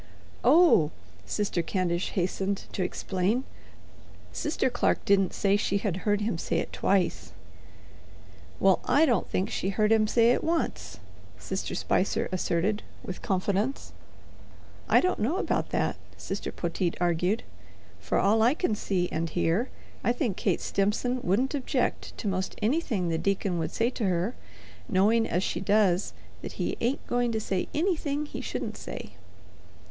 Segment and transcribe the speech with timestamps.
[0.43, 0.89] "Oh,"
[1.27, 3.43] Sister Candish hastened to explain,
[4.33, 7.33] "Sister Clark didn't say she had heard him say it twice.'"
[8.59, 10.99] "Well, I don't think she heard him say it once,"
[11.37, 13.93] Sister Spicer asserted with confidence.
[14.89, 17.43] "I don't know about that," Sister Poteet argued.
[17.99, 19.69] "From all I can see and hear
[20.03, 24.33] I think Kate Stimson wouldn't object to 'most anything the deacon would say to her,
[24.89, 29.11] knowing as she does that he ain't going to say anything he shouldn't say."